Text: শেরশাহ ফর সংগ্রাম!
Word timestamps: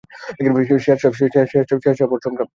শেরশাহ 0.85 1.11
ফর 2.09 2.19
সংগ্রাম! 2.25 2.47